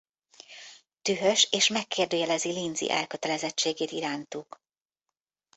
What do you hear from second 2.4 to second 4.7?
Lindsay elkötelezettségét irántuk.